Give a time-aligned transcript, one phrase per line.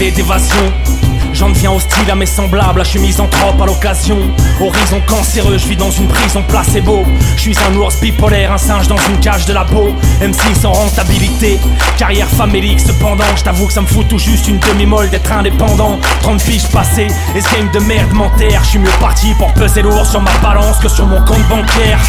[0.00, 0.22] fait des
[1.40, 4.18] J'en deviens hostile à mes semblables, je suis misanthrope à l'occasion.
[4.60, 7.06] Horizon cancéreux, je vis dans une prison placebo.
[7.34, 9.88] Je suis un ours bipolaire, un singe dans une cage de la peau.
[10.20, 11.58] M6 sans rentabilité,
[11.96, 13.24] carrière famélique cependant.
[13.36, 15.98] Je t'avoue que ça me fout tout juste une demi-molle d'être indépendant.
[16.20, 18.62] 30 piges passées, et ce game de merde m'enterre.
[18.64, 22.00] Je suis mieux parti pour peser lourd sur ma balance que sur mon compte bancaire.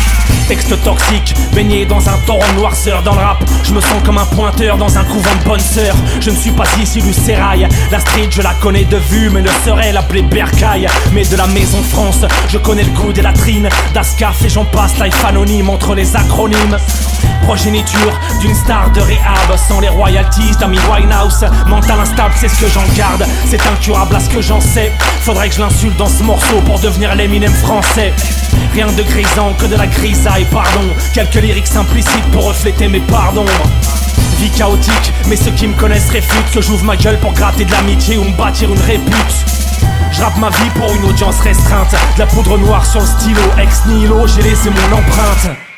[0.50, 3.42] Texte toxique, baigné dans un torrent noirceur dans le rap.
[3.64, 5.96] Je me sens comme un pointeur dans un couvent de bonnes sœurs.
[6.20, 9.42] Je ne suis pas ici du sérail, la street je la connais de vue mais
[9.42, 10.88] ne serait l'appeler Bercaille.
[11.14, 13.70] Mais de la maison France, je connais le goût des latrines.
[13.94, 16.78] D'Ascaf et j'en passe, life anonyme entre les acronymes.
[17.44, 22.68] Progéniture d'une star de réhab Sans les royalties d'Amy Winehouse Mental instable c'est ce que
[22.68, 26.24] j'en garde C'est incurable à ce que j'en sais Faudrait que je l'insulte dans ce
[26.24, 28.14] morceau pour devenir l'éminem français
[28.74, 33.46] Rien de grisant que de la grisaille, pardon Quelques lyriques implicites pour refléter mes pardons
[34.38, 37.72] Vie chaotique, mais ceux qui me connaissent réfutent Que j'ouvre ma gueule pour gratter de
[37.72, 39.46] l'amitié ou me bâtir une répute.
[40.12, 43.42] Je rappe ma vie pour une audience restreinte De la poudre noire sur le stylo
[43.58, 45.71] Ex nihilo, j'ai laissé mon empreinte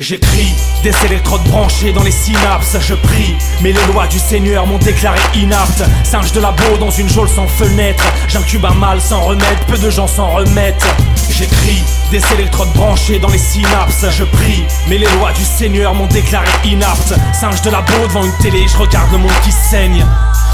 [0.00, 4.78] J'écris des électrodes branchées dans les synapses, je prie, mais les lois du Seigneur m'ont
[4.78, 5.84] déclaré inapte.
[6.02, 9.90] Singe de labo dans une geôle sans fenêtre, j'incube un mal sans remède, peu de
[9.90, 10.84] gens s'en remettent.
[11.30, 16.08] J'écris des électrodes branchées dans les synapses, je prie, mais les lois du Seigneur m'ont
[16.08, 17.14] déclaré inapte.
[17.32, 20.04] Singe de labo devant une télé, je regarde le monde qui saigne.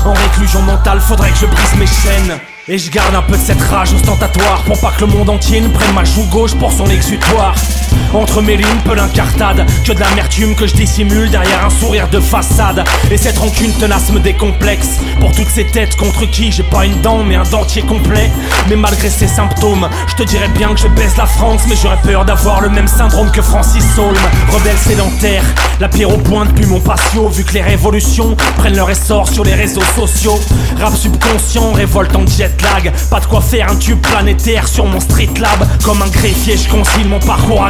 [0.05, 2.39] En réclusion mentale, faudrait que je brise mes chaînes.
[2.69, 5.61] Et je garde un peu de cette rage ostentatoire Pour pas que le monde entier
[5.61, 7.55] ne prenne ma joue gauche pour son exutoire
[8.13, 12.21] Entre mes lignes, peu d'incartade Que de l'amertume que je dissimule derrière un sourire de
[12.21, 12.85] façade.
[13.11, 14.99] Et cette rancune tenace me décomplexe.
[15.21, 18.31] Pour toutes ces têtes contre qui j'ai pas une dent mais un dentier complet.
[18.69, 21.63] Mais malgré ces symptômes, je te dirais bien que je baisse la France.
[21.69, 24.17] Mais j'aurais peur d'avoir le même syndrome que Francis Saulm
[24.51, 25.45] Rebelle sédentaire,
[25.81, 27.29] la pierre au point depuis mon patio.
[27.29, 30.41] Vu que les révolutions prennent leur essor sur les réseaux sociaux.
[30.81, 32.51] Rap subconscient, révolte en jet
[33.11, 35.67] pas de quoi faire un tube planétaire sur mon street lab.
[35.85, 37.65] Comme un greffier je concile mon parcours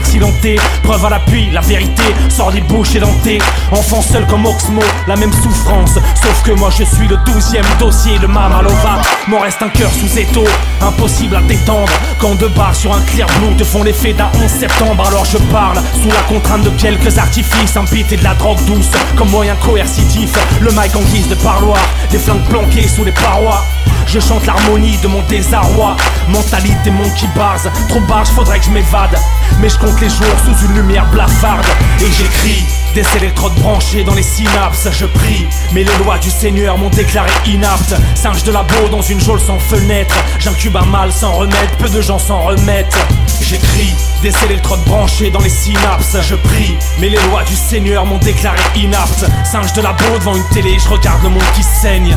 [0.82, 3.38] Preuve à l'appui, la vérité sort des bouches édentées.
[3.72, 5.94] Enfant seul comme Oxmo, la même souffrance.
[5.94, 9.02] Sauf que moi je suis le douzième dossier de Mamalova.
[9.28, 10.44] M'en reste un cœur sous étau,
[10.80, 11.92] impossible à détendre.
[12.18, 15.04] Quand deux barres sur un clear blue te font l'effet d'un 11 septembre.
[15.06, 18.90] Alors je parle sous la contrainte de quelques artifices Un beat de la drogue douce
[19.16, 20.32] comme moyen coercitif.
[20.60, 21.80] Le mic en guise de parloir,
[22.10, 23.64] des flingues planquées sous les parois
[24.06, 25.96] je chante l'harmonie de mon désarroi.
[26.28, 29.16] Mentalité monkey bars Trop barge, faudrait que je m'évade.
[29.60, 31.66] Mais je compte les jours sous une lumière blafarde.
[32.00, 36.76] Et j'écris des électrodes branchées dans les synapses, je prie, mais les lois du Seigneur
[36.76, 37.94] m'ont déclaré inapte.
[38.14, 42.00] Singe de labo dans une geôle sans fenêtre, j'incube un mal sans remède, peu de
[42.00, 42.96] gens s'en remettent.
[43.40, 48.18] J'écris des électrodes branchées dans les synapses, je prie, mais les lois du Seigneur m'ont
[48.18, 49.24] déclaré inapte.
[49.44, 52.16] Singe de labo devant une télé, je regarde le monde qui saigne.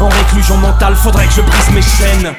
[0.00, 2.34] En réclusion mentale, faudrait que je brise mes chaînes.